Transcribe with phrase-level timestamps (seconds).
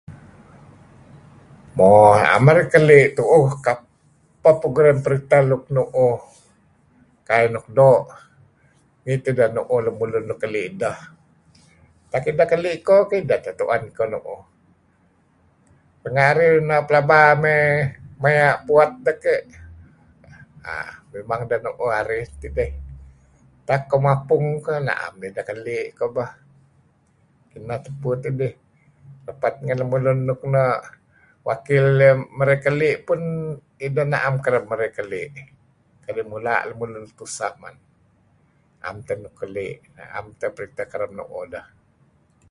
[1.77, 1.89] Mo,
[2.27, 6.19] 'am arih keli' tu'uh kapeh program periteh luk nu'uh
[7.27, 8.01] kai nuk doo'.
[9.05, 10.97] Nih tidih nu'uh lemulun luk kekeli' ideh.
[12.05, 14.43] Utak ideh keli' iko keh, ideh teh tu'en iko mu'uh.
[16.03, 16.49] Renga' arih
[16.87, 17.63] pelaba mey
[18.21, 19.41] maya' puet dedih keh,
[20.69, 22.23] 'ah memang ideh nu'uh arih,
[23.67, 24.45] tak koh mapung
[24.87, 26.25] lah a'am tideh keli' koh.
[27.51, 28.53] Kineh tupu tidih,
[29.27, 30.41] repet ngen lemulun luk
[31.49, 35.25] wakil deh merey keli' pan a'am kereb merey keli' punideh na'em kereb merey keli'
[36.05, 37.53] kadi' mula lun luk tuseh,
[38.85, 38.97] 'am
[40.43, 41.65] teh periteh kereb nu'uh deh.